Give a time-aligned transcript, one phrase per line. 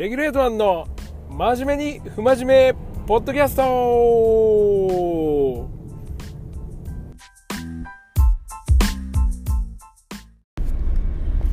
[0.00, 0.88] レギュレートマンの
[1.28, 2.74] 真面目に不真面目
[3.06, 3.62] ポッドキャスト。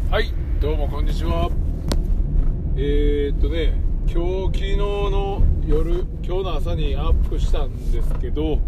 [0.09, 0.31] はい
[0.61, 1.51] どうもこんにちは。
[2.77, 3.73] えー、っとね
[4.09, 8.59] 今日昨日の夜今日の朝にアップしたんですけど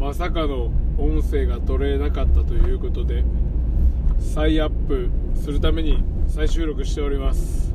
[0.00, 3.22] まさかの音声が取れなかったということで
[4.18, 7.65] 再アップするために再収録しております。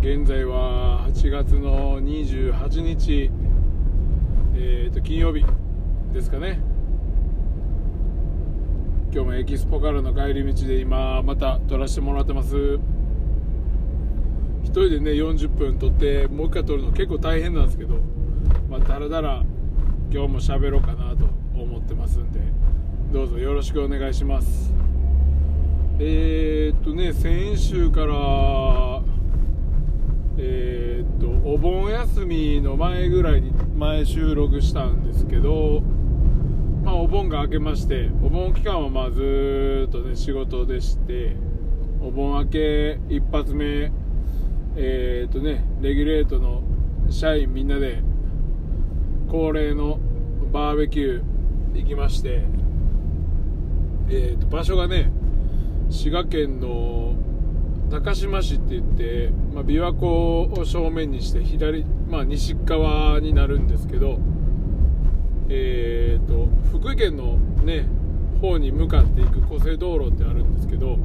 [0.00, 3.32] 現在は8月の28日、
[4.54, 5.44] えー、と金曜日
[6.12, 6.60] ですかね。
[9.12, 12.78] 今日もエキスポからの帰り道で今また撮らせてもらってます。
[14.62, 17.96] 一人でね40分撮ってもう一回撮るの結構大変なんですけど
[18.70, 19.42] まあだらだら
[20.12, 21.24] 今日も喋ろうかなと
[21.54, 22.38] 思ってますんで
[23.12, 24.72] どうぞよろしくお願いします。
[25.98, 28.14] えー、っとね先週から、
[31.50, 35.80] お盆休みの前ぐらいに前収録したんですけど
[36.84, 41.36] まあお盆が明けましてお盆期間はまあずっとね仕事でして
[42.02, 43.90] お盆明け一発目
[44.76, 46.62] えー、とねレギュレートの
[47.08, 48.02] 社員みんなで
[49.30, 49.98] 恒例の
[50.52, 52.42] バーベキュー行きまして
[54.10, 55.10] えー、と場所がね
[55.88, 57.16] 滋賀県の
[57.90, 64.18] 高島市って言って、まあ、琵琶湖を正面にして左、まあ、西側になるんですけど、
[65.48, 67.86] えーと、福井県のね
[68.40, 70.98] 方に向かっていく湖西道路ってあるんですけど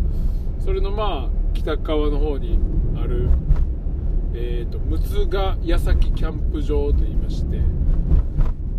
[0.60, 2.60] それのまあ北側の方に
[2.98, 3.30] ある、
[4.34, 7.58] えーと、六ヶ矢崎キャンプ場といいまして、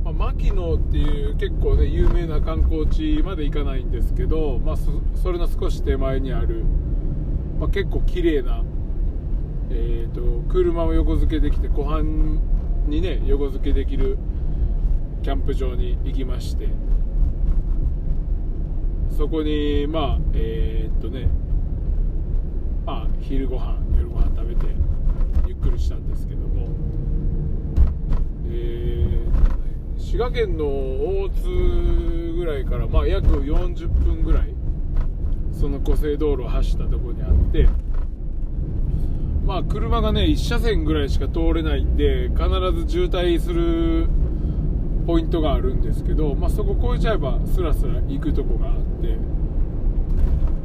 [0.05, 6.65] まあ、牧野っていう結構ね有名な観光地まで行かないんですけど、まあ、それの少し手前にある
[7.59, 8.63] まあ、結構綺麗な、
[9.71, 12.03] えーと、車を横付けできて湖畔
[12.89, 14.19] にね横付けできる
[15.23, 16.69] キャンプ場に行きまして
[19.11, 21.29] そこにまあえー、っとね
[22.85, 24.67] まあ昼ご飯夜ご飯食べて
[25.47, 26.69] ゆっくりしたんですけども、
[28.49, 34.55] えー、滋賀県の大津ぐらいからまあ約40分ぐらい
[35.55, 37.69] その湖西道路を走ったところにあって
[39.47, 42.49] まあ車がね1車線ぐらいしか通れないんで必
[42.85, 44.09] ず渋滞する
[45.07, 49.17] ポイントがあるんですけど、まあ、そこ越えちゃえばスラスラ行くとこがあって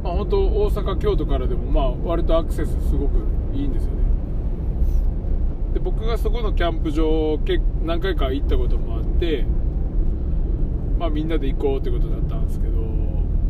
[0.02, 3.18] まあ本当大阪京都からでもまあ割とアクセスすごく
[3.54, 4.00] いいんですよね。
[5.74, 7.38] で僕がそこのキャンプ場
[7.84, 9.44] 何回か行ったこともあって
[10.98, 12.89] まあみんなで行こうってことだったんですけど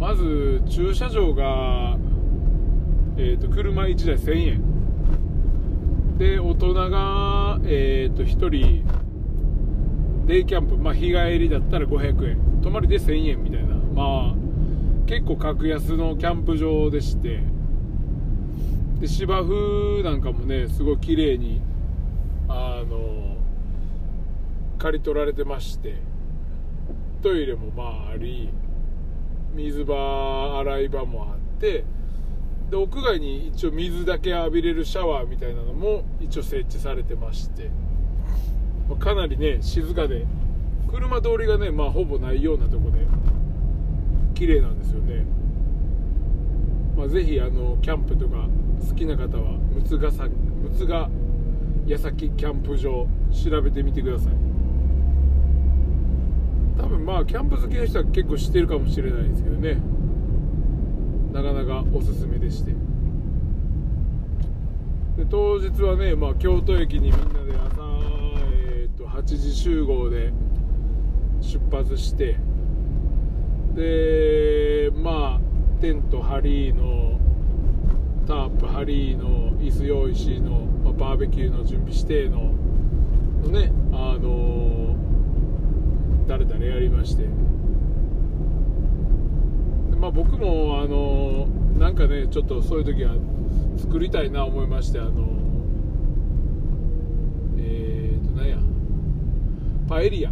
[0.00, 1.99] まず駐車場が、
[3.19, 4.65] えーと、車1台1000円。
[6.16, 8.84] で大人が、えーと、1人
[10.27, 12.38] デイキャンプ、まあ、日帰りだったら500円。
[12.62, 13.75] 泊まりで1000円みたいな。
[13.75, 14.34] まあ
[15.06, 17.43] 結構格安のキャンプ場でして。
[19.00, 21.61] で芝生なんかもねすごい綺麗に
[22.49, 23.37] あの
[24.78, 25.97] 刈り取られてまして。
[27.22, 28.49] トイレもまああり。
[29.55, 31.84] 水場洗い場もあって
[32.71, 37.71] で屋外に一応水だけ浴びれるシャワーみたいなのも一応設置されてまして
[38.88, 40.27] まかなりね静かで
[40.91, 43.06] 車通りがねまあほぼないようなとこで
[44.34, 45.25] 綺麗なんですよね、
[46.97, 48.47] まあ、ぜひあのキャンプとか
[48.88, 51.11] 好きな方は六ヶ六ヶ
[51.87, 54.50] 矢崎キャンプ場調べてみてください。
[56.81, 59.77] 多分まあキャンプ好きの人は結構知ってるかもしれないですけどね。
[61.33, 62.73] なかなかおすすめでして。
[65.19, 67.83] で当日はね、まあ、京都駅にみんなで朝、
[68.65, 70.33] えー、と8時集合で
[71.41, 72.39] 出発して。
[73.75, 75.41] でまあ
[75.81, 77.19] テント張りの
[78.26, 82.53] タープ張りの椅子用意しの、まあ、バーベキューの準備しての
[83.43, 84.89] のねあのー
[86.31, 87.25] 誰々やりまして。
[89.99, 93.17] まあ僕もあのなんかねちょっとそういう時は
[93.77, 95.11] 作りたいな思いましてあの
[97.59, 98.59] えっ、ー、と何や。
[99.88, 100.31] パエリア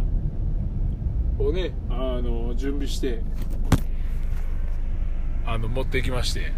[1.37, 3.21] をねあの準備して
[5.45, 6.53] あの持ってきまして。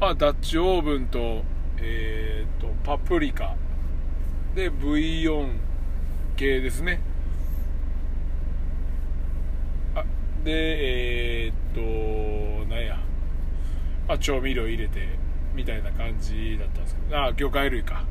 [0.00, 1.42] まあダッチオーブンと
[1.76, 3.56] えっ、ー、とパプリカ。
[4.54, 5.69] でブイヨン。
[6.36, 7.00] 系ですね。
[9.94, 10.04] あ
[10.44, 12.98] でえー、っとなんや、
[14.08, 15.08] まあ、調味料入れて
[15.54, 17.22] みたいな感じだったんですけど。
[17.22, 18.04] あ魚介類か。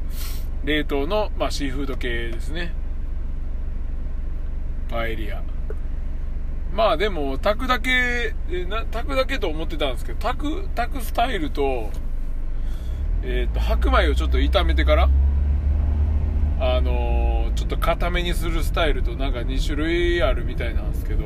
[0.63, 2.74] 冷凍の、まあ、シーフード系ですね。
[4.89, 5.42] パエリア。
[6.74, 8.36] まあでも炊くだけ
[8.92, 11.89] 炊くだけと思ってたんですけど炊く炊くスタイルと,、
[13.24, 15.10] えーと、白米をちょっと炒めてから
[16.60, 17.29] あのー、
[17.60, 21.26] ちょっと固めにするスタイルとなんか2種類あるみたいなんですけど、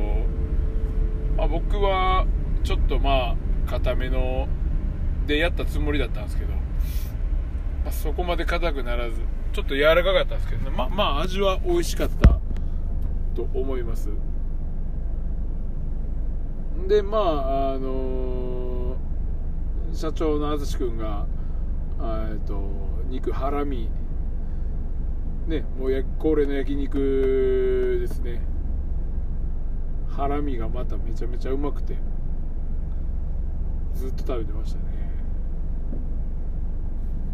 [1.38, 2.26] まあ、僕は
[2.64, 3.36] ちょっとま
[3.68, 4.48] あ固めの
[5.28, 6.60] でやったつもりだったんですけど、ま
[7.90, 9.18] あ、そこまで硬くならず
[9.54, 10.76] ちょっと柔らかかったんですけどね。
[10.76, 12.40] ままあ味は美味しかった
[13.36, 14.10] と思います。
[16.88, 21.28] でまああのー、社長の淳君が
[22.02, 22.60] えっと
[23.12, 23.88] 肉ハラミ
[25.48, 28.42] ねもう恒例の焼肉ですね。
[30.10, 31.98] ハラミがまためちゃめちゃうまくて
[33.94, 34.84] ずっと食べてましたね、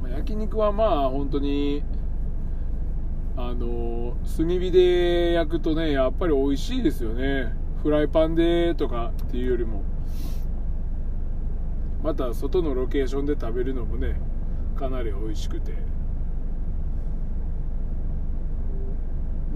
[0.01, 1.83] まあ、焼肉はまあ本当に
[3.35, 7.53] あの炭火で焼くとねやっぱり美味しいですよね。
[7.83, 9.83] フライパンでとかっていうよりも。
[12.01, 14.21] また外のロケーションで食べるのもね
[14.77, 15.98] かなり美味しくて。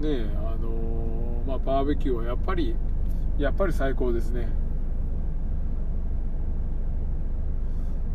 [0.04, 2.76] ねあのー、まあバーベキューはやっぱり
[3.38, 4.48] やっぱり最高ですね。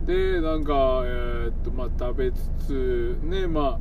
[0.06, 3.80] でなんかえー、っとまあ食べつつねまあ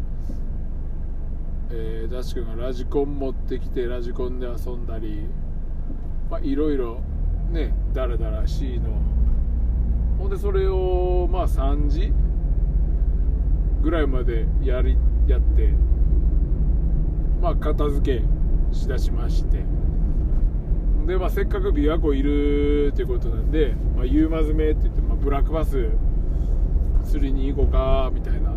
[1.70, 5.26] えー、ダッシュ君がラジコン持ってきてラジコンで遊んだり
[6.30, 7.00] まあいろいろ
[7.50, 8.90] ねだらだらしいの。
[10.18, 12.12] ほんでそれをまあ3時
[13.82, 14.96] ぐらいまでやり
[15.26, 15.87] やって。
[17.40, 18.24] まあ片付け
[18.74, 19.64] しだしまして。
[21.08, 25.90] でまあせっかく琵琶湖いるっていうことなんで、まあ、夕間詰めって言って、まあ、ブラックバス
[27.02, 28.52] 釣りに行こうかみたいな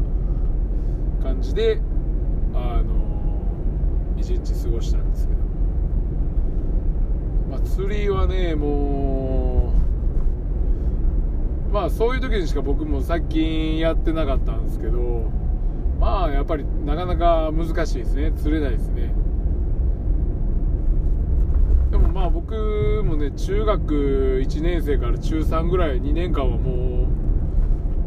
[1.23, 1.79] 感じで
[2.53, 3.01] あの
[4.17, 5.39] 一日過ごしたんですけど、
[7.49, 9.73] まあ、釣りはねも
[11.69, 15.31] うまあそういう時にしか僕も最近やってなかったんですけど
[16.01, 18.31] まあやっぱりなかなか難しいですね。
[18.31, 19.13] 釣れないですね。
[21.91, 27.05] でもまあ僕もね中学1年生から中3ぐらい2年間はもう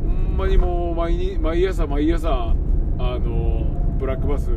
[0.03, 2.57] ほんまにもう毎毎朝毎朝
[2.99, 3.65] あの
[4.01, 4.51] ブラックバス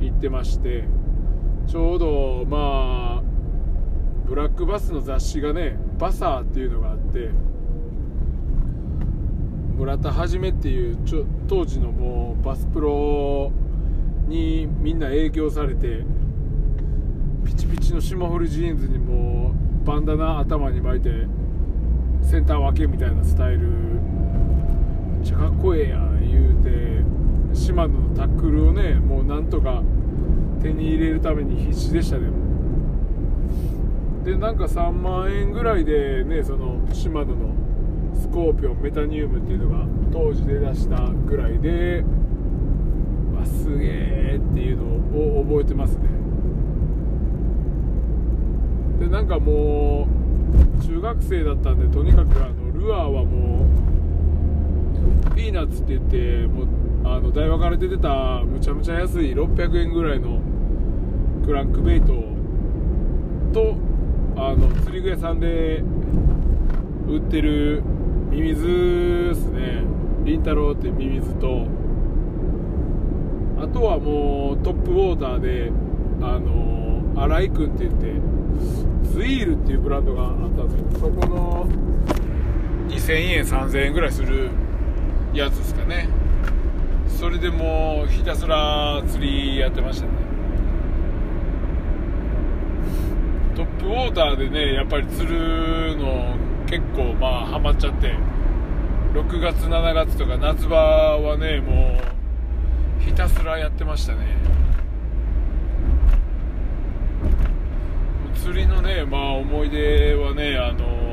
[0.00, 0.84] 行ってまして
[1.68, 3.22] ちょうどまあ
[4.26, 7.30] ブラックバスの雑誌がねバサーっていうのがあって
[9.76, 13.50] 村田はじめっていうちょ当時のもうバスプロ
[14.28, 16.04] にみんな影響されて
[17.44, 19.52] ピチピチの霜降りジーンズにも
[19.82, 21.26] うバンダナ頭に巻いて
[22.22, 23.68] センター分けみたいなスタイル。
[23.68, 27.02] めっちゃかっこええやん言うて
[27.54, 29.82] 島野のタックルをねもうなんとか
[30.62, 32.30] 手に入れるために必死でしたね。
[34.24, 37.51] でなんか3万円ぐらいでねその島野の
[38.32, 42.02] コーピオンメタニウムっていうのが当時で出したぐらいで
[43.36, 46.08] わすげえっていうのを覚えてますね。
[49.00, 50.08] でなんかも
[50.80, 53.66] う中学生だったんでとにかくあのルアーはも
[55.30, 56.66] うピーナッツって言ってもう
[57.04, 60.40] あの台湾から出てたむちゃむちゃ安い600円ぐらいの
[61.44, 62.14] クランクベイト
[63.52, 63.76] と
[64.36, 65.82] あの釣り具屋さんで
[67.08, 67.82] 売ってる
[68.32, 68.66] ミミズ
[69.28, 69.82] ですね。
[70.24, 71.66] りんたろうってミミズと
[73.60, 75.70] あとはもうトップウォーターで
[76.22, 78.06] あの新井君って言って
[79.10, 81.68] ズイールっていうブランドがあったんですけどそこの
[82.88, 84.48] 2000円3000円ぐらいする
[85.34, 86.08] やつですかね。
[87.08, 90.12] それでもうひたすら釣りやってましたね。
[93.54, 96.34] トップウォーターでねやっぱり釣るの
[96.72, 98.14] 結構まあハマっちゃって
[99.12, 102.00] 6月7月とか夏場はねも
[102.98, 104.20] うひたすらやってましたね。
[108.36, 111.12] 釣りのねまあ思い出はねあの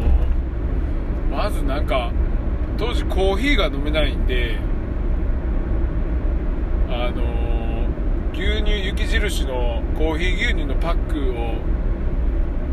[1.29, 2.13] まずなんか
[2.77, 4.55] 当時コーヒーが飲めないんで
[6.87, 7.85] あの
[8.31, 11.55] 牛乳雪印のコーヒー牛乳のパックを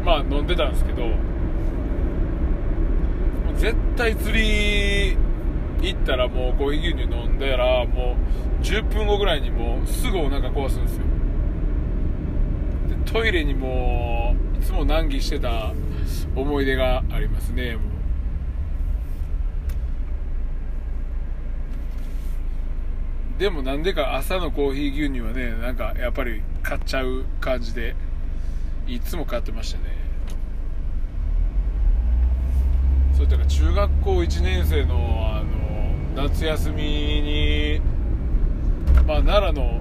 [0.05, 1.25] まあ飲んでたんですけど
[3.59, 5.17] 絶対釣り
[5.83, 8.17] 行ったらもうコーヒー牛乳飲んだらも
[8.61, 11.03] う10分後ぐらいにもうすぐお腹壊すんですよ。
[12.89, 15.73] でトイレにもいつも難儀してた
[16.35, 17.83] 思い出がありますねも
[23.39, 27.95] でもなんでか朝のコーヒー牛乳はねなんかやっぱり買っちゃう感じで
[28.87, 30.06] いつも買ってましたね。
[33.16, 34.94] そうだから中学校1年生の
[35.35, 37.80] あの夏休みに
[39.06, 39.80] まあ奈良の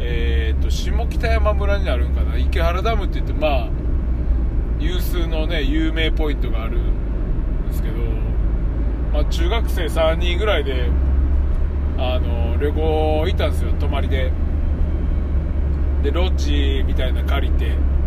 [0.00, 3.70] えー、と下北山村になるんかな池原ダムって言ってまあ
[4.78, 7.94] 有数のね有名ポイントがあるんですけど、
[9.12, 10.88] まあ、中学生3人ぐらいで
[11.96, 14.32] あの旅行行ったんですよ泊まりで。
[16.02, 17.97] でロッジみたいな借りて。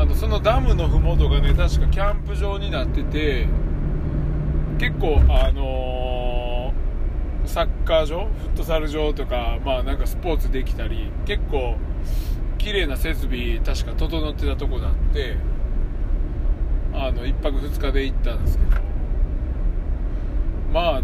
[0.00, 3.46] あのそのダムの麓がね確かキャンプ場になってて
[4.78, 11.76] 結構あのー、サッカー場フットサル場とかまあなんかスポーツできたり結構
[12.56, 15.36] 綺麗な設備確か整ってたとこだって
[16.94, 18.80] あの1泊2日で行ったんですけど。
[20.72, 21.02] まあ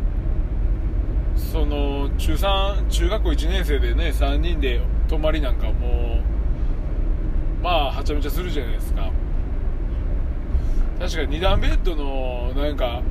[1.36, 6.35] その中3中学校1年生でね3人で泊まりなんかもう
[7.66, 9.10] まあはちゃめちゃするじゃないですか。
[11.00, 13.02] 確か2段ベッドのなんか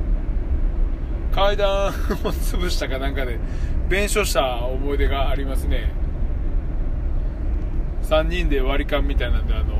[1.30, 3.38] 階段を潰したかなんかで
[3.90, 5.92] 弁償した思い出がありますね。
[8.04, 9.74] 3人で割り勘みたいなんであの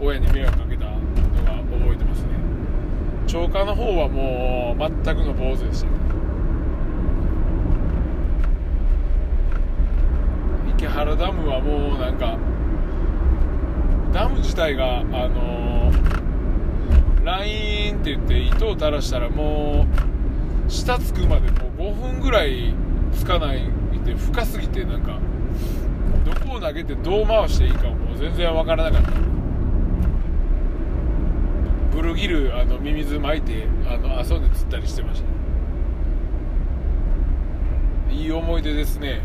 [0.00, 0.92] 親に迷惑かけたの
[1.44, 2.28] が覚えてますね。
[3.26, 5.88] 超過の方はもう全くの坊主でした。
[10.70, 12.38] 池原ダムはもうなんか
[14.12, 15.92] ダム自体があの
[17.24, 19.86] ラインって言って糸を垂らしたらも
[20.66, 22.74] う下つくまでもう5分ぐらい
[23.12, 23.68] つかない
[24.04, 25.18] で深すぎてなんか
[26.24, 29.10] どこを投げてどう回していいかもう全然わからなかった。
[31.94, 35.26] ブルギルあのミミズ巻いてあの遊んで釣ったりしてました。
[38.12, 39.22] いい思い出ですね。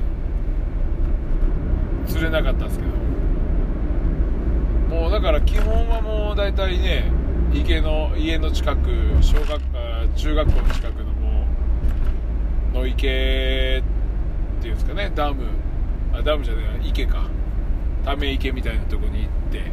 [2.07, 2.91] 釣れなかったんですけど。
[4.91, 7.05] もうだから基本はもう大体ね
[7.53, 8.89] 池の家の近く
[9.21, 9.61] 小学
[10.17, 11.45] 中学校の近くのも
[12.73, 13.81] うの池
[14.59, 15.45] っていうんですかねダム。
[16.13, 17.25] あダムじゃない池か。
[18.03, 19.71] ため池みたいなとこに行って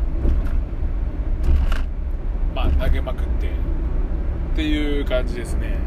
[2.54, 5.78] まあ投げまくってっていう感じですね。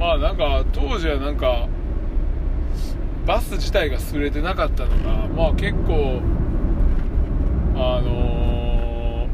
[0.00, 1.68] まあなんか当時はなんか
[3.28, 6.22] バス自体が優れてなかったのがまあ結構
[7.74, 9.28] あの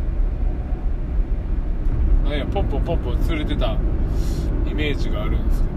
[2.25, 3.79] ー、なんやポンポンポンポン釣れてた
[4.67, 5.75] イメージがあるんですけど。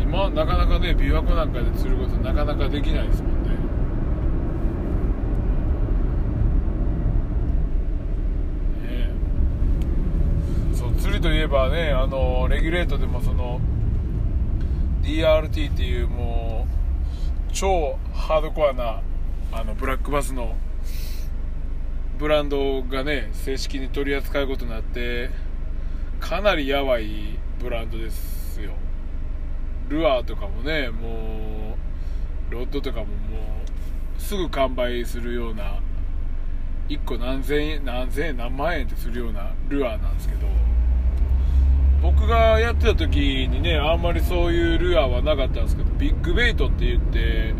[0.00, 3.50] 今なかなかね琵琶湖なんかで釣ることなかなかできないですもんね
[10.72, 13.58] そう釣りといえばねあのレギュレートでもその
[15.00, 16.66] DRT っていうも
[17.48, 19.00] う超ハードコアな
[19.50, 20.54] あのブラックバスの
[22.18, 25.30] ブランドがね正式に取り扱うことになって
[26.20, 28.72] かなりやばいブランドですよ。
[29.88, 31.78] ルアーとかもねも
[32.50, 33.12] うロッドとかもも
[34.18, 35.80] うすぐ完売するような
[36.90, 40.73] 1個何千円何千円何万円ってするようなルアーなんですけど。
[42.04, 47.54] 僕がやってた時にねあんまりそういうルアーはなかったんですけどビッグベイトって言って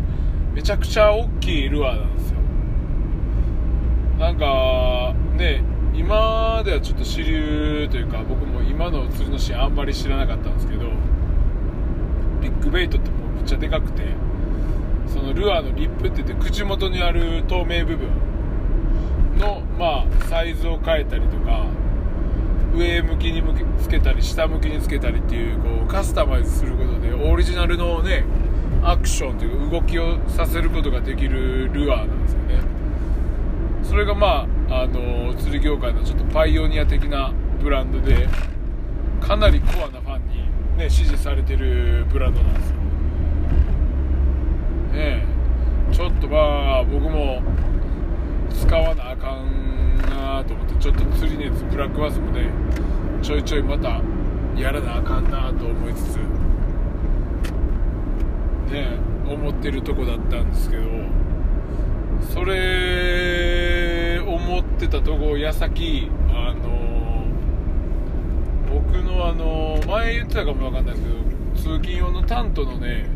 [0.53, 2.37] めちゃくちゃ大きいルアーなんですよ。
[4.19, 5.63] なんかね
[5.95, 10.91] 今ではちょっと主流というか僕も今の釣りのシーンあんまり知らなかったんですけど
[12.39, 14.03] ビッグベイトってもうめっちゃでかくて
[15.07, 18.09] そのルアーのリップって言って口元にある透明部分
[19.39, 21.65] のまあサイズを変えたりとか
[22.75, 28.25] 上向きに向けつけたり下向きにつけたりっていうこうカスタマイズすることでオリジナルのね
[28.83, 32.59] アクションというか動きをさせることができるルアーなんですよね
[33.83, 38.27] それがまああの釣り業界のちょっとパイオニア的なブランドで
[39.21, 40.45] かなりコアなファンに
[40.77, 42.75] ね、支持されてるブランドなんですよ。
[44.93, 45.25] ね
[45.91, 46.37] ちょっとま
[46.79, 47.41] あ僕も
[48.49, 49.64] 使わなあかん
[49.97, 52.49] なと思ってちょっと釣り熱ブラックバスもね
[53.21, 54.01] ちょいちょいまた
[54.59, 56.17] やらなあかんなと思いつつ
[58.71, 58.97] ね
[59.27, 60.83] 思ってるとこだったんですけど
[62.33, 67.25] それ思ってたとこ矢先あの
[68.73, 73.07] 僕のあの前言ってたかもわかんないですけど通勤用のタントのね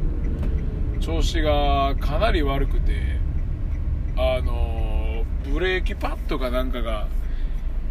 [1.00, 3.20] 調子がかなり悪くて
[4.18, 4.79] あの
[5.50, 7.08] ブレーキパッドかなんかが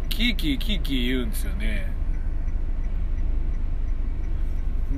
[0.07, 1.93] キーキーキーキー言うんですよね。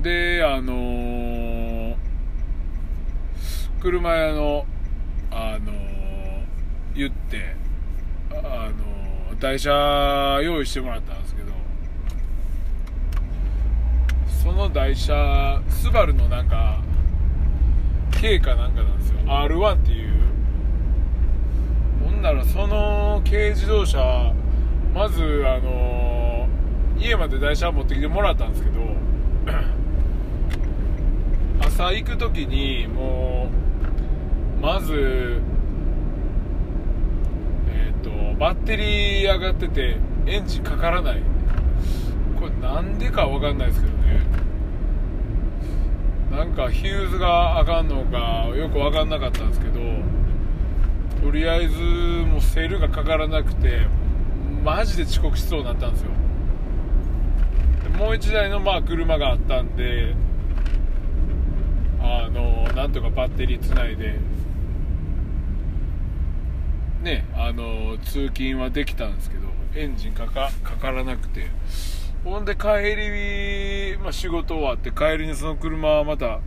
[0.00, 1.96] であのー、
[3.80, 4.66] 車屋の
[5.30, 6.44] あのー、
[6.94, 7.54] 言って
[8.30, 11.52] あのー、台車用意してもらったんですけど
[14.42, 16.80] その台車スバルのなんか
[18.12, 19.18] K かなんかなんですよ。
[19.26, 20.11] R1 っていう
[22.22, 24.32] ほんならその軽自動車
[24.94, 26.46] まずあの
[26.96, 28.78] 家まで台車持ってきてもらったんですけど
[31.66, 33.50] 朝行く時にも
[34.56, 35.40] うまず
[37.66, 41.22] えっ、ー、とバッテリー上がっててエンジンかからない。
[42.38, 44.20] これなんでか分かんないですけどね。
[46.30, 49.80] なんかヒューズがあかんのかよく分かんなかったんですけど
[51.22, 53.86] とりあえずもうセールがかからなくて
[54.64, 56.10] マジで遅刻しそうになったんですよ。
[57.96, 60.14] もう1台のまあ車があったんで
[62.00, 64.18] あのなんとかバッテリーつないで
[67.02, 69.42] ねあの通勤はできたんですけど
[69.76, 71.46] エンジンかかかからなくて。
[72.24, 76.38] ほんで帰り、まあ、仕事終わって帰りにその車はまた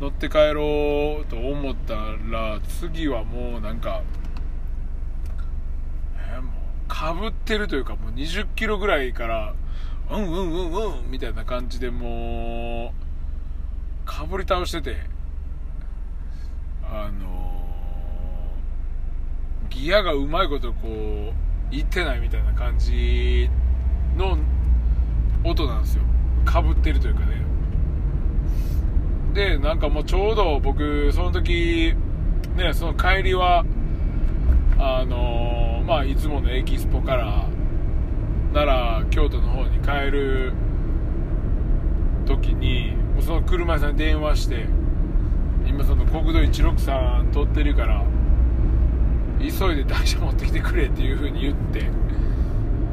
[0.00, 1.94] 乗って帰ろうと思った
[2.30, 4.02] ら次はもうなんか
[6.16, 9.54] えー、もうかぶってるというかもう20キロぐらいから
[10.10, 14.96] うんうんうんうんみたいな感じでもうかぶり倒してて
[16.82, 23.50] あのー、ギアがうまいことこういってないみたいな感じ
[24.16, 24.38] の
[25.44, 26.02] 音なんですよ。
[26.44, 27.49] かぶってるというかね。
[29.32, 31.94] でなんかもうちょうど僕その時
[32.56, 33.64] ねその帰りは
[34.78, 37.46] あのー、まあいつものエキスポから
[38.52, 40.52] 奈良京都の方に帰る
[42.26, 44.66] 時にもうその車屋さんに電話して
[45.66, 48.04] 今その国道163通ってるから
[49.40, 51.88] 急いで台車持ってきてくれっていう風に言って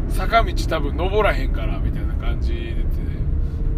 [0.09, 2.86] 坂道多分登らへんからみたいな感じで、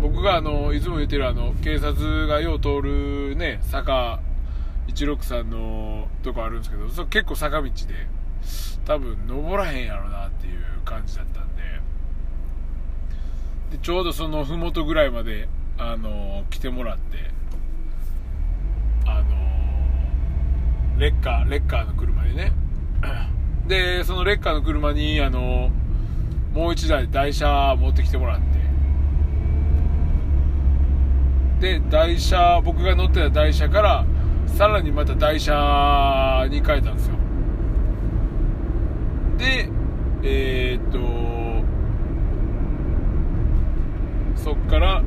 [0.01, 4.19] 僕があのいつも言ってるあの警察がよう通るね坂
[4.87, 7.73] 163のとこあるんですけどそ結構坂道で
[8.85, 11.59] 多分登らへんやろなっていう感じだったんで。
[13.71, 17.17] でちょうどその麓ぐらいまであの来てもらって
[19.05, 22.51] あのレッカーレッカーの車にね。
[23.67, 25.69] でそのレッカーの車にあの
[26.53, 28.68] もう一台台車持ってきてもらって。
[31.59, 34.05] で台車僕が乗ってた台車から
[34.47, 37.15] さらにまた台車に変えたんですよ。
[39.37, 39.69] で
[40.23, 40.99] えー、っと
[44.35, 45.03] そっから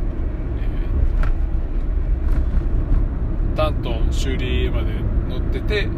[3.55, 4.93] タント修理まで
[5.29, 5.89] 乗ってて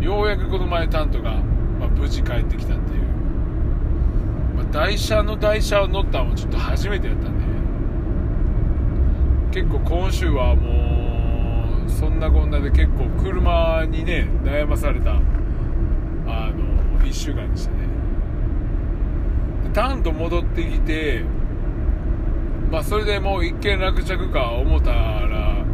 [0.00, 1.32] ようやくこの前タントが、
[1.78, 3.02] まあ、無事帰ってきたっていう、
[4.56, 7.43] まあ、台車の台車を乗ったのもちょっと初めてやったんで。
[9.54, 15.14] 結構今週はもうそんなこんなで結構車にね悩まされたあ
[16.50, 17.86] の1週間でしたね。
[19.62, 21.22] でタント戻ってきて
[22.68, 25.64] まあそれでもう一見落着か思ったら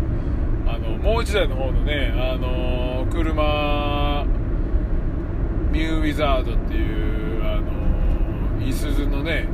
[0.67, 4.25] あのもう一台の方のね、あの、車、
[5.73, 9.49] ミューウィザードっていう、あのー、イスズのね、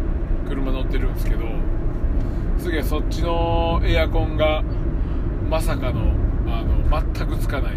[0.46, 1.44] 車乗ってるんですけど、
[2.58, 4.62] 次はそっちのエアコンが、
[5.48, 6.12] まさかの、
[6.46, 7.76] あの、全くつかない。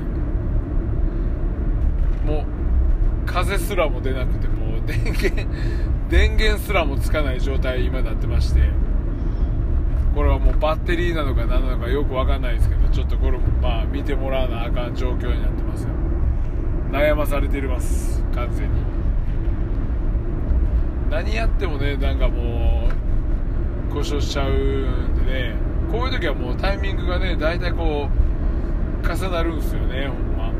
[2.25, 5.53] もう、風すらも出なくて、もう電源、
[6.09, 8.61] 電源すらもつかない状態今なってまして、
[10.15, 15.83] これはもうバッテリーなのか何なのかよく分かんないですけどちょっとこれまあ見てもらわなあかん状況になってます。
[15.83, 15.89] よ
[16.91, 18.23] 悩まされてます。
[18.33, 18.81] 完全に。
[21.09, 23.08] 何やってもねなんかもう
[23.89, 25.55] 故障しちゃうんでね
[25.91, 28.07] こういう時はもうタイミングがね大体こ
[29.03, 30.53] う重なるんですよねほんま。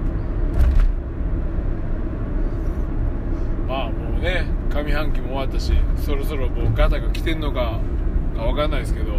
[3.68, 7.80] まあもうね上半期も終わったしそろそろもうガタが来てんのか
[8.36, 9.14] か分かんないですけど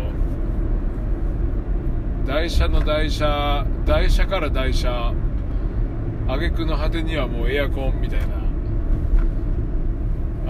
[2.26, 5.14] 台車の台車台車から台車
[6.26, 8.40] 挙句の果てにはもうエアコンみたいな。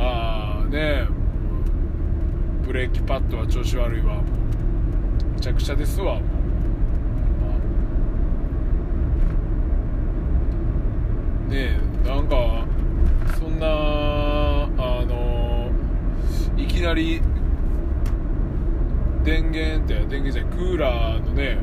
[0.02, 1.19] ああねえ
[2.70, 4.22] ブレーキパッドは調子悪いわ。
[5.34, 6.14] めちゃくちゃですわ。
[6.14, 6.20] も
[11.48, 12.64] う、ねえなんか
[13.40, 15.72] そんなあの
[16.56, 17.20] 生きなり
[19.24, 21.58] 電源って電源じゃないクーラーのね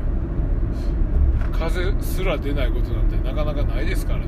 [1.52, 4.26] 風すら出ないことなんてなかなかないですからね。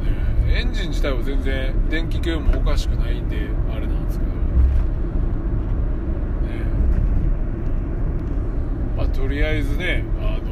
[0.49, 3.37] エンジン自体は全然電気系もおかしくないんで
[3.71, 4.41] あれなんですけどね
[8.97, 10.51] まあとりあえずねあの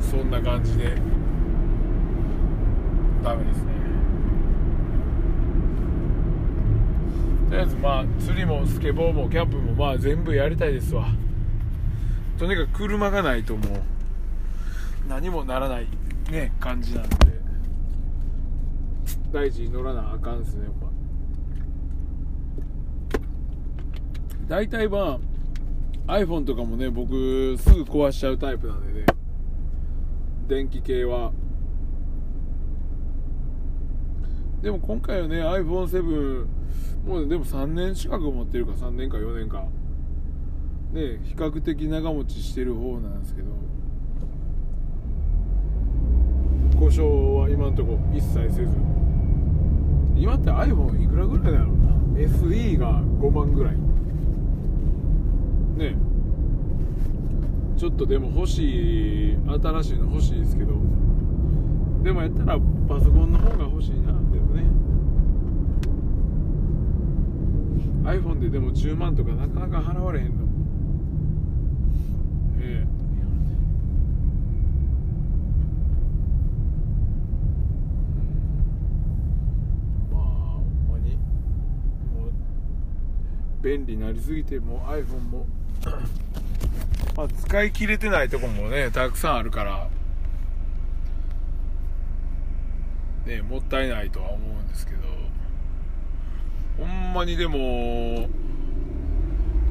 [0.00, 0.96] そんな感じで
[3.22, 3.72] ダメですね。
[7.48, 11.06] とりあえずまあ釣りもスケボーもキャンプもまあ全部やりたいですわ。
[12.38, 13.82] とにかく車がないともう
[15.08, 15.86] 何もならない
[16.30, 17.16] ね感じなんで。
[19.32, 20.86] 大事に乗らなあかんっすねやっぱ。
[24.46, 25.33] 大体まあ
[26.06, 29.06] iPhone とかもね僕すぐ壊しちゃうタイプなんでね。
[30.46, 31.32] 電気系は。
[34.60, 36.46] でも今回はね iPhone7
[37.06, 39.64] もうでも3年近く持ってるか3年か4年か。
[40.92, 43.48] ね比較的長持ちしてる方なんですけど。
[46.78, 48.76] 故障は今んとこ一切せず。
[50.16, 53.74] 今って iPhone いくらぐらいだろうな？SE が5万ぐらい
[55.76, 55.96] ね
[57.84, 60.72] ちょっとでも欲しい新しいの欲しいですけど
[62.02, 64.62] でもやったらパソコンの方が欲しいなでもね。
[68.04, 70.32] iPhone ででも10万とかなかなか払われへんの
[72.58, 72.86] ええ。
[80.10, 85.46] まあほんまにもう便利になりすぎてもう iPhone も
[87.16, 89.88] まあ使い切れてないとこもねたくさんあるから。
[93.26, 94.98] ねもったいないとは思うんですけど。
[96.78, 98.28] ほんまにでも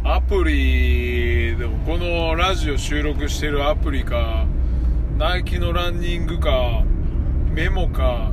[0.05, 4.45] アプリでもこのラジオ収録してるアプリか
[5.17, 6.83] ナイキのランニングか
[7.51, 8.31] メモか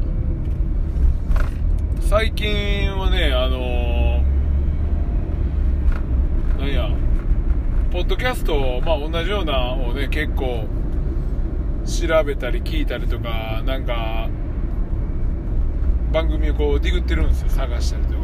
[2.08, 4.22] 最近はねあの
[6.58, 6.88] なんや
[7.92, 10.66] ポッドキャストまあ同じようなをね結構
[11.84, 14.28] 調べたり聞いたりとかなんか
[16.12, 18.20] 番組をこうディグってるんですよ探したりとか。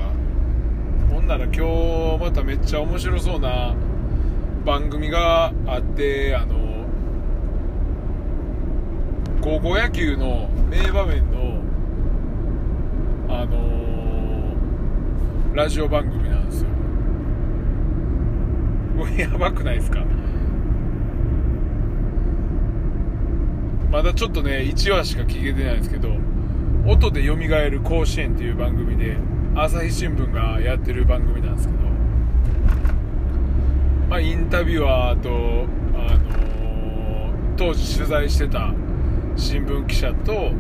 [1.11, 3.75] ほんなら今日まためっちゃ面白そうな
[4.65, 6.87] 番組があってあの
[9.41, 11.61] 高校野球の名場面の
[13.29, 14.55] あの
[15.55, 16.76] ラジオ番組なんですよ。
[18.97, 20.01] こ れやばくないですか？
[23.91, 26.11] まだちょっとね1話しか聞けてないんですけど
[26.87, 29.17] 「音でよみがえる甲子園」っていう番組で
[29.55, 31.79] 朝日新聞がやってる番組なんですけど、
[34.11, 36.47] まあ、インタビュアーと、あのー
[37.57, 38.75] 当時取材してた
[39.37, 40.51] 新聞記者と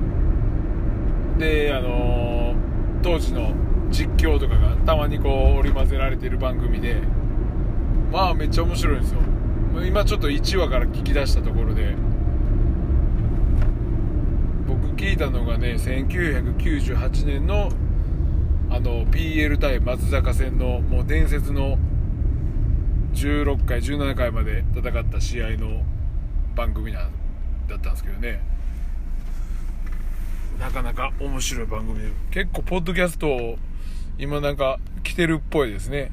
[1.39, 2.57] で、あのー
[3.03, 3.53] 当時の
[3.91, 6.97] 実況とかがたまにこう織り交ぜられてる番組で
[8.11, 9.21] まあめっちゃ面白いですよ。
[9.87, 11.95] 今ちょっと1話から聞き出したところで。
[14.67, 17.71] 僕聞いたのがね1998年の
[18.69, 21.79] あの PL 対松坂戦のもう伝説の
[23.15, 25.83] 16回17回まで戦った試合の
[26.55, 27.11] 番組なん
[27.69, 28.41] だったんですけどね。
[30.59, 33.59] なかなか面白い番組で結構ポッドキャスト
[34.19, 36.11] 今なんか来てるっぽいですね。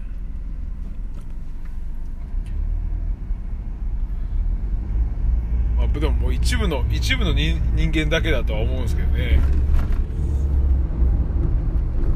[6.00, 9.40] でももう一部の一部の人人間だけだとは思うんですけどね。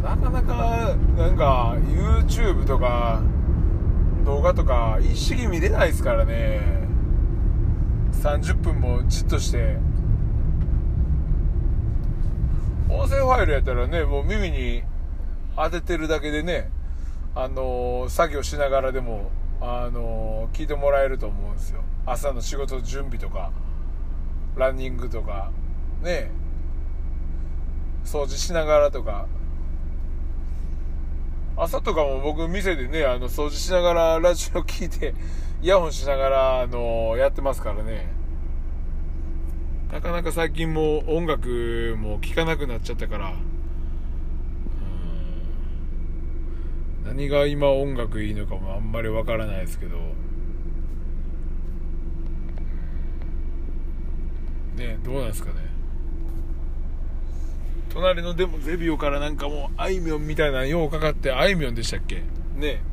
[0.03, 3.21] なかなかなんか YouTube とか
[4.25, 6.59] 動画とか一式見れないですからね。
[8.13, 9.77] 30分もじっとして。
[12.89, 14.81] 音声ファイルやったらねもう耳に
[15.55, 16.69] 当ててるだけでね
[17.35, 21.81] あのー作業しながらでもあの聞いてもらえると思うんですよ。
[22.05, 23.51] 朝の仕事準備とか
[24.55, 25.51] ランニングとか
[26.01, 26.31] ね。
[28.05, 29.27] 掃除しながらとか。
[31.57, 35.15] 朝とかも僕店でねあの掃除しながらラジオ聞いて
[35.61, 38.17] イヤホンしながら、あのやってますからね。
[39.91, 43.31] なかなか最近も音楽も聴かなくなっちゃったからう
[46.96, 49.97] ん何が今音楽いいのかもあんまりわからないですけど。
[54.75, 55.65] ねどうなんですかね。
[57.89, 62.23] 隣のでもゼビオからなんかもうあいみょんみたいなようかかってあいみょんでしたっけ？
[62.55, 62.83] ね。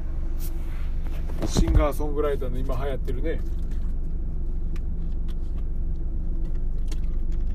[1.47, 3.41] シンガーソングライターの今流行ってるね。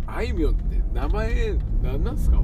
[0.05, 2.43] あいみょんって名前何なんすか？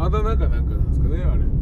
[0.00, 1.57] あだ名かなんかなんですかねあれ。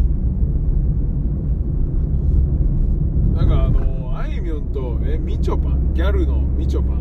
[3.36, 6.94] なんかあのあいみょんとえみちょぱギャルのみちょぱ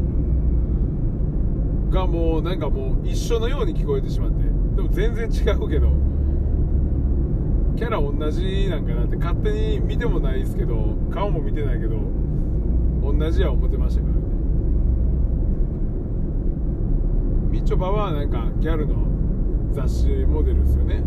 [1.91, 4.43] がもうなんかもう一緒のように聞こえてしまって。
[4.75, 5.87] でも全然違うけど
[7.77, 11.95] キャラ同じなんかなって勝手に見てもないですけど顔も見てないけど
[13.01, 14.21] 同じや思ってましたからね。
[17.49, 18.95] みちょぱはなんかギャルの
[19.71, 21.01] 雑誌モデルですよね。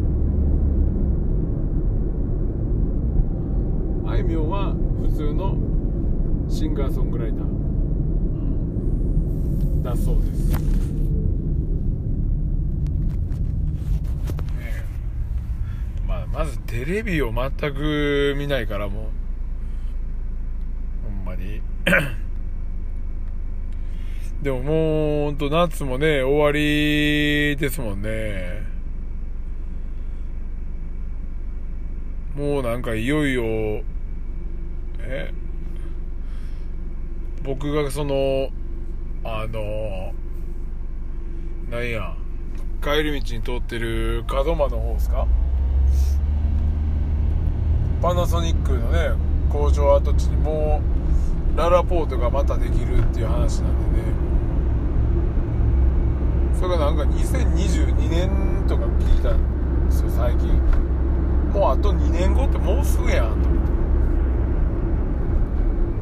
[4.09, 5.55] あいみょんは普通の
[6.49, 7.59] シンガーソングライター。
[9.85, 10.55] だそうです、
[14.59, 16.09] ええ。
[16.09, 19.05] まあ、まずテレビを全く見ないからもう。
[21.05, 21.61] ほんまに。
[24.43, 28.63] でももうほんと夏もね終わりですもんね。
[32.35, 33.83] もうなんかいよいよ
[35.11, 35.33] え
[37.43, 38.51] 僕がその
[39.25, 40.13] あの
[41.71, 42.15] なんや
[42.83, 45.27] 帰り道に通ってる門真の方ですか？
[48.01, 49.11] パナソニックのね
[49.51, 50.81] 工場跡地にも
[51.55, 54.05] うララポートがまたできるっていう話なんでね。
[56.55, 60.49] それがなんか2022年とか聞いたんですよ最近。
[61.53, 63.78] もうあと2年後ってもうすぐやんと思って。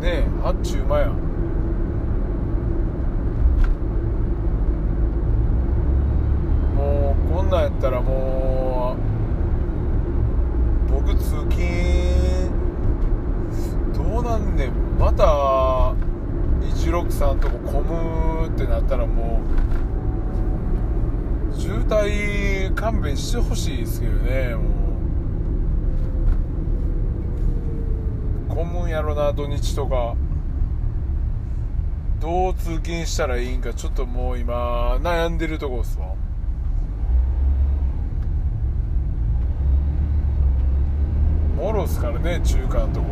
[0.01, 1.09] ねえあっちゅう間や。
[6.77, 8.97] もうこんなんやったらも
[10.89, 11.57] う僕通勤
[13.95, 15.25] どうなんねんまた
[16.63, 19.41] 163とこ混むってなったらも
[21.51, 24.86] う渋滞勘弁してほしいですけどねもう。
[28.57, 30.17] 混むんやろな土日とか。
[32.19, 36.15] どう通勤したらいいんかちょっともう今悩んでるとこっすわ。
[41.57, 43.07] もろっすからね中間とこ。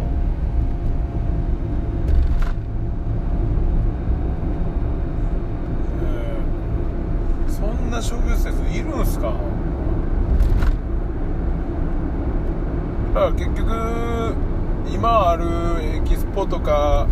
[6.02, 6.38] え
[7.46, 9.35] えそんな商業施設いるんすか？
[13.12, 14.35] だから結局
[14.92, 15.44] 今ある
[15.82, 17.06] エキスポとか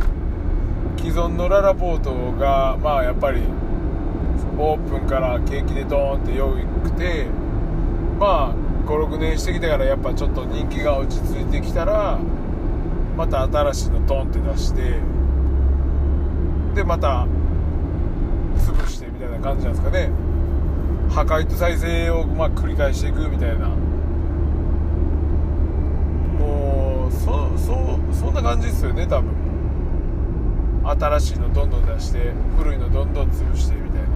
[0.97, 3.43] 既存のララポートがまあやっぱり
[4.59, 6.49] オープンから景気でドーンって良
[6.85, 7.27] くて
[8.19, 8.55] まあ
[8.87, 12.19] 56年してきてからやっぱちょっと人気が落ち着いてきたら
[13.17, 15.01] また新しいのドンって出して
[16.75, 17.27] でまた
[18.57, 20.11] 潰してみたいな感じなんですかね。
[21.11, 23.69] 破壊と再生をまあ繰り返していくみたいな
[26.39, 29.33] もうそそそんな感じですよね多分。
[30.85, 34.09] 新しいのどんどん出して古いのどんどん潰してみたいな。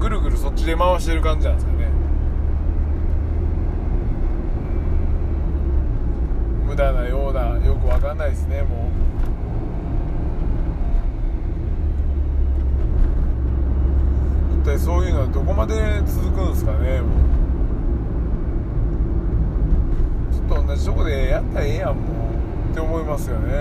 [0.00, 1.88] ぐるぐるそっちで回してる感じなんですかね。
[6.66, 8.90] 無駄なようなよくわかんないですねもう。
[14.60, 15.74] 一体そういうのはどこまで
[16.06, 17.10] 続くんですかねもう
[20.34, 22.02] ちょっと同じとこでやったらええやんも
[22.68, 23.46] うって思いますよね。
[23.46, 23.54] ね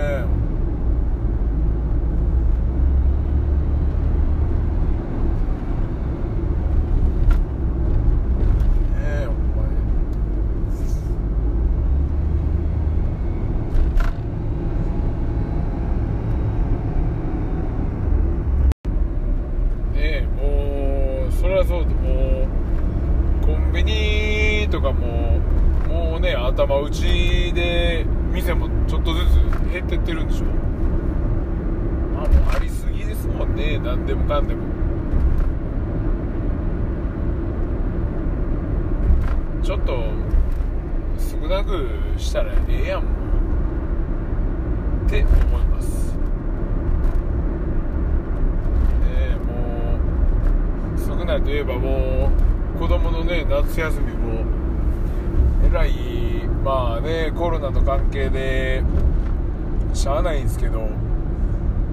[9.06, 9.76] えほんまに。
[19.94, 22.48] ねえもうそれはそうも
[23.44, 25.40] うコンビニとかも
[25.90, 29.34] もうね頭打ちで店もちょっとずつ
[29.74, 30.46] 減ってってるんでしょ。
[30.46, 30.48] う
[32.14, 33.80] まあもうありすぎですもんね。
[33.80, 34.62] 何でもかんでも。
[39.64, 39.98] ちょっと
[41.18, 45.06] 少なくしたらええやんもう。
[45.08, 46.14] って思います。
[46.14, 46.20] ね
[49.32, 49.98] えも
[50.96, 52.30] う少ないといえばも
[52.76, 54.19] う子供のね夏休み
[55.66, 55.94] えらい
[56.64, 58.84] まあねコロナの関係で
[59.94, 60.90] しゃあないんですけどう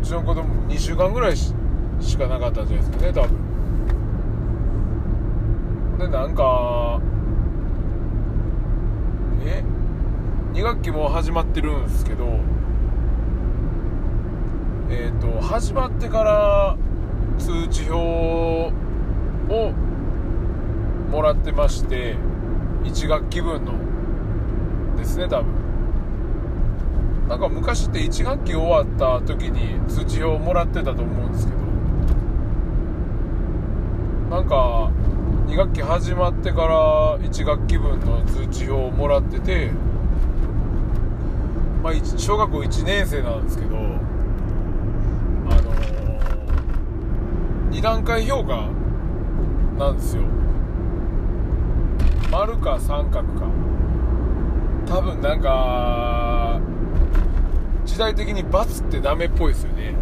[0.03, 1.55] ちの子供2週間ぐらいし
[2.01, 3.47] しかなかったんじゃないですかね多分。
[5.99, 7.01] でなんか
[9.45, 9.65] え
[10.53, 12.39] ？2学期も始まってるんですけど
[14.91, 16.77] えっ、と始まってから
[17.39, 18.73] 通知表
[19.49, 19.73] を
[21.11, 22.17] もらってまして
[22.87, 23.73] 1学期分の
[24.97, 25.47] ですね多分。
[27.29, 31.67] なんか昔って1学期終わった時に通知表をもらってたと思うんですけど。
[34.31, 34.91] なんか
[35.47, 39.71] 2学期始まってから1学期分の通知表をもらってて、
[41.83, 48.69] まあ、小学校1年生なんですけどあのー、2段階評価
[49.79, 50.36] なんですよ。
[52.31, 53.47] 丸か三角か。
[54.87, 56.61] 多分なんか
[57.85, 59.95] 時代的に罰ってダメっぽいですよね。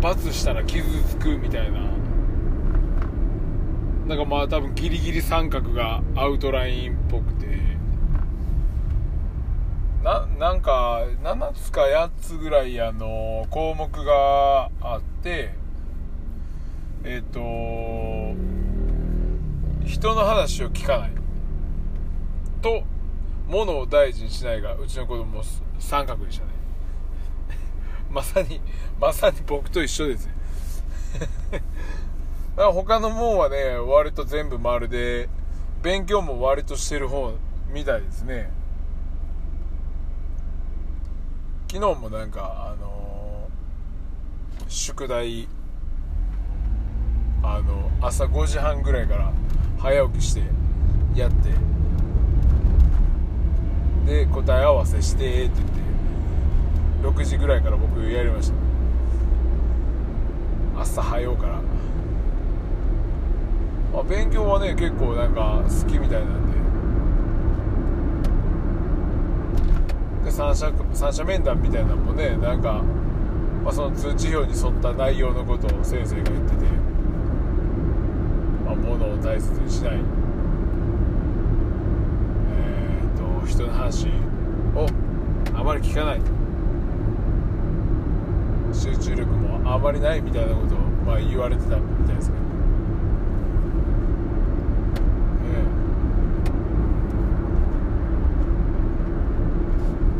[0.00, 1.80] 罰したら傷つくみたいな。
[4.06, 7.62] なんかまあ多分ギリギリ三角がアウトラインっぽくて。
[10.02, 15.54] ななんか7つか8つぐらいあの項目があって
[17.04, 17.40] えっ、ー、と
[19.84, 21.10] 人の話を聞かない。
[22.60, 22.84] と
[23.48, 25.42] 物を大事にしないがうちの子供
[25.78, 26.52] 三角でしたね。
[28.10, 28.60] まさに
[29.00, 30.26] まさに僕と一緒です。
[30.26, 30.32] ね
[31.52, 31.62] だか
[32.68, 35.28] ら他のもんはね割と全部丸で
[35.82, 37.32] 勉強も割としてる方
[37.72, 38.50] みたいですね。
[41.70, 45.48] 昨日もなんかあのー、宿題
[47.42, 49.32] あの朝5時半ぐらいから
[49.82, 50.42] 早起きして
[51.16, 51.50] やって。
[54.06, 55.82] で答え合わせしてって言って。
[57.02, 58.52] 6時ぐらいから僕やりまし
[60.76, 60.82] た。
[60.82, 61.54] 朝早うから、
[63.92, 66.52] まあ、勉強はね結構なんか好きみたいなん
[70.22, 70.26] で。
[70.26, 72.84] で三者三者面談みたいなのもねなんか、
[73.64, 76.91] まあ、その通知表に沿った内容のことを先生が言ってて、
[79.22, 79.92] 大切にしない。
[83.46, 84.08] 人の話
[84.74, 84.86] を
[85.54, 86.20] あまり聞かない。
[88.72, 92.42] 集中力もあまりないみたいなことを、まあ、言われてたみたいですけど、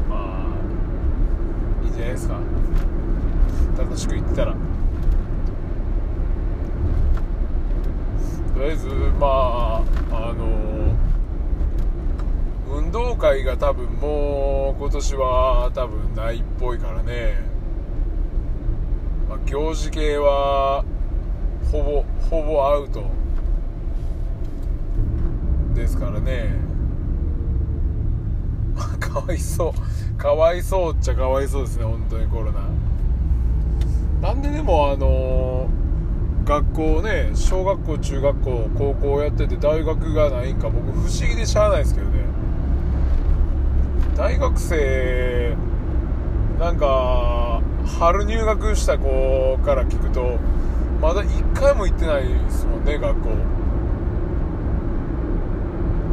[0.09, 0.19] まあ
[1.83, 2.39] いいんじゃないですか
[3.79, 4.59] 楽しく言ってたらと
[8.61, 8.87] りあえず
[9.19, 10.47] まああの
[12.77, 17.35] 運動会が多分もう今年は多分ないっぽいかね、
[19.29, 20.85] まあ、行事系は
[21.71, 23.11] ほぼほぼアウト
[25.75, 26.55] ですからね。
[28.75, 30.19] まあ かわいそう。
[30.19, 32.61] かわいそうっちゃかわいそうですね本当にコロナ。
[34.21, 35.69] なんででもあの、
[36.45, 42.13] 学校ね小学校中学校高校やってて大学がないんか僕不思議でしゃあないですけどね。
[44.17, 45.57] 大学生
[46.63, 47.61] なんか
[47.99, 50.39] 春入学した子から聞くと
[51.01, 53.31] まだ1回も行ってないですもんね学校。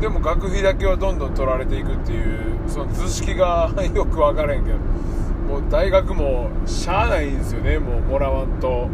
[0.01, 4.77] でも学費だけはどんどん取られていくっていうその図式がよく分からへんけど
[5.47, 8.89] もう大学もしゃあないんですよねもうもらわんと。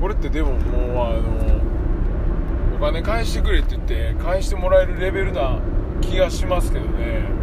[0.00, 5.58] これってでももうあのお金返してくれって言って返してもらえるレベルな
[6.00, 7.35] 気がしますけどね。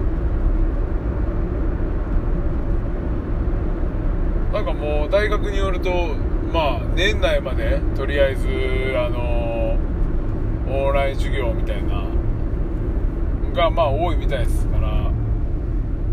[4.54, 5.90] なんかもう大学によると
[6.54, 8.48] まあ年内までとりあえず
[8.96, 9.80] あの
[10.68, 12.08] オンライン授業みたいな
[13.54, 15.12] がまあ多いみたいですから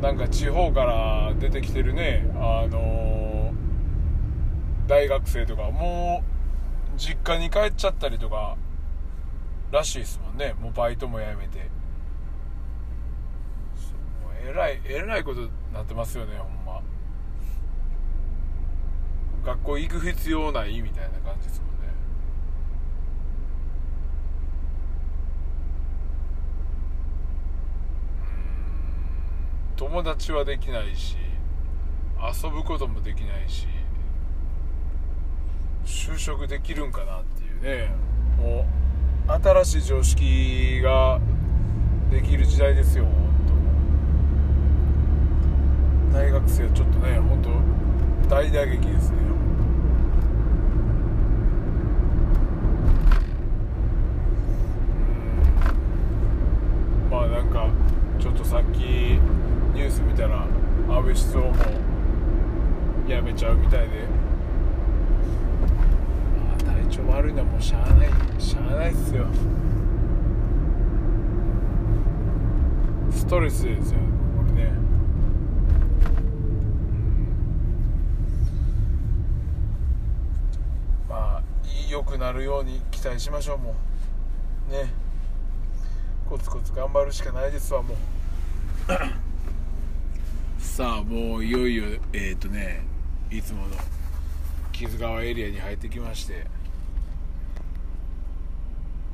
[0.00, 3.52] なんか地方から出てきてるねあの
[4.88, 6.24] 大学生とかも
[6.96, 8.56] う実家に帰っちゃったりとか
[9.70, 10.54] らしいですもんね。
[10.60, 11.70] もうバイトもやめて。
[14.42, 16.80] えらいえらいことになってますよねほんま。
[19.44, 21.92] 学校行く必要ないみたいな感じですもんね。
[29.72, 29.76] うん。
[29.76, 31.16] 友達はできないし
[32.20, 33.66] 遊ぶこともできないし
[35.86, 37.94] 就職できるんかなっていうね。
[38.36, 38.66] も
[39.28, 41.20] う新しい常識が
[42.10, 43.12] できる時代ですよ本
[46.12, 46.18] 当。
[46.18, 47.40] 大学生はちょっとね本
[48.28, 49.29] 当大打撃ですね。
[57.30, 57.68] なんか
[58.18, 60.50] ちょっとさっきニュース見たら安
[60.88, 61.54] 倍首相も
[63.06, 64.04] 辞めちゃうみたいで、
[66.36, 68.08] まあ、体調悪いのはもうしゃあない
[68.38, 69.26] しゃあないっすよ。
[73.10, 73.98] ストレスですよ
[74.36, 74.72] これね。
[81.08, 81.42] まあ
[81.88, 83.74] 良くなるように期待しましょうも
[84.68, 84.72] う。
[84.72, 84.99] ね。
[86.30, 87.96] コツコツ頑張るしかないですわもう。
[90.62, 92.84] さあもういよいよえっ、ー、とね
[93.32, 93.74] いつもの
[94.70, 96.46] 木津川エリアに入ってきまして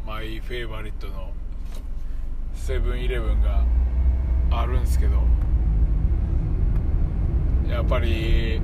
[0.06, 1.32] マイフェイバリットの
[2.54, 3.64] セブンイレブンが
[4.50, 5.22] あるんですけど
[7.66, 8.60] やっぱり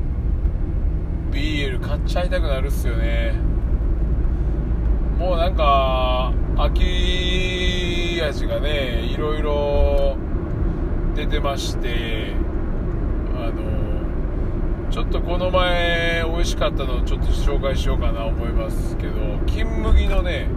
[1.31, 3.52] ビール買っちゃいたくなるっすよね。
[5.23, 10.17] もうなんか秋味がねいろいろ
[11.15, 12.33] 出てまして
[13.37, 19.13] あのちょっとこの前美味しかったのをちょっと紹介しようかな思いますけど
[19.47, 20.49] 金麦のね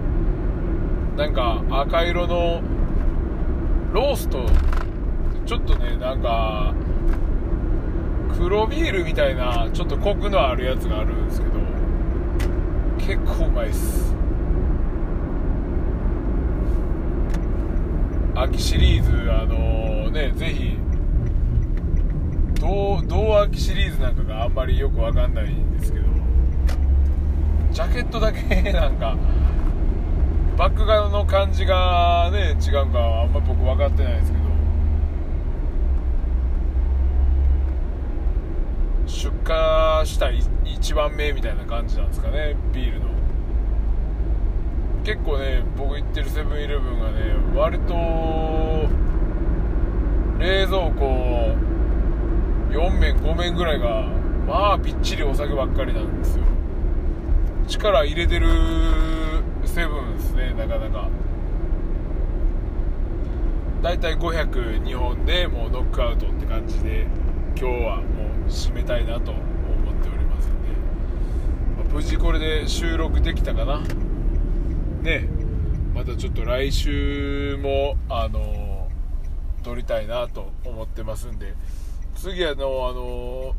[1.15, 2.63] なんか赤色の
[3.93, 4.47] ロースト
[5.45, 6.73] ちょっとねなんか
[8.35, 11.53] 黒ビールみたいなちょっとコクのあるやつがあるんですけど
[12.97, 14.14] 結構うまいっす。
[18.45, 20.77] 秋シリーズあのー、ねぜひ
[22.59, 26.05] 同秋シリーズなんかがあんまりよくわかんないんですけど
[27.71, 29.17] ジャケットだけなんか
[30.57, 34.45] バック側の感じがね違うかあんまり僕分かってないですけど
[39.07, 43.14] 出荷した1番目みたいな感じなんですかねビールの。
[45.05, 47.93] 結構ね僕行ってるセブンイレブンがね割と
[50.39, 51.55] 冷蔵庫
[52.71, 54.07] 4面5面ぐらいが
[54.47, 56.43] まあびっちりお酒ばっかりなんですよ。
[57.67, 58.47] 力入れてる
[59.63, 61.07] セブンですねなかなか。
[63.83, 67.05] だいたい5002本でもうノックアウトって感じで
[67.55, 68.03] 今日はも
[68.47, 69.43] う締めたいなと思っ
[70.01, 70.69] ておりますんで、
[71.77, 73.83] まあ、無事これで収録できたかな。
[75.05, 75.27] ね
[75.93, 78.89] またちょっと来週もあの
[79.63, 81.53] 撮りたいなと思ってますんで。
[82.15, 83.55] 次あのあの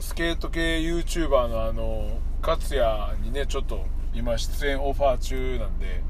[0.00, 6.02] スケート系 YouTuber のあの勝也にねちょっと今出演オファー中なんで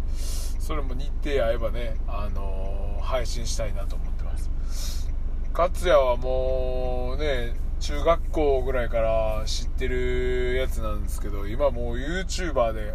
[0.59, 5.11] それも日程合えばねあの配信したいなと思ってます。
[5.53, 12.95] 勝也はもうね中学校ぐらいから知ってるやつなんですけど今もう YouTuber で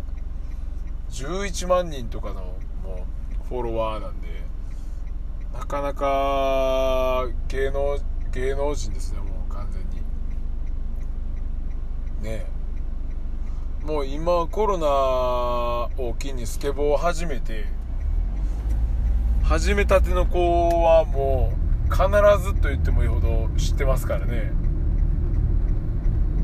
[1.11, 2.41] 11万人とかの
[2.83, 3.05] も
[3.45, 4.27] うフォロワーなんで
[5.53, 7.99] なかなか芸能
[8.31, 9.97] 芸能人ですねもう完全に。
[12.21, 12.47] ねえ。
[13.85, 14.87] もう今コロナ
[16.03, 17.65] を機にスケボーを始めて
[19.43, 20.37] 始めたての子
[20.83, 22.03] はもう必
[22.45, 24.51] ずと言ってもいいほど知ってますからね。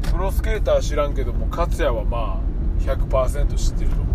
[0.09, 4.12] プロスケーター知らんけども勝也はまあ100%知ってると思う。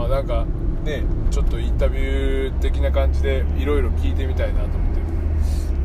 [0.00, 0.46] まあなんか
[0.82, 5.00] ねちょっとインタビュー的な感じでいろいろ聞いてみたいなと思って。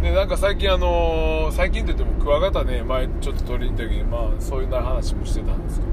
[0.04, 5.92] でなんか最近あのー、最近って言ってもクワガタね前ちょっと取りに行った時にまあそういうな話もしてたんですけど。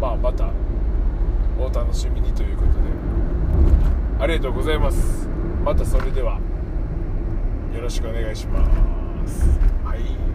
[0.00, 0.50] まあまた
[1.58, 2.78] お楽しみにということで。
[4.20, 5.28] ありがとうございます。
[5.62, 6.40] またそれでは
[7.74, 8.64] よろしくお願いしま
[9.26, 9.58] す。
[9.84, 10.29] はい。